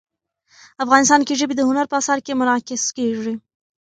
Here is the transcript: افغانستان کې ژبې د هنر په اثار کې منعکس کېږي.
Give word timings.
افغانستان 0.83 1.21
کې 1.27 1.33
ژبې 1.39 1.53
د 1.57 1.61
هنر 1.69 1.85
په 1.89 1.95
اثار 2.01 2.19
کې 2.25 2.37
منعکس 2.39 2.83
کېږي. 2.97 3.33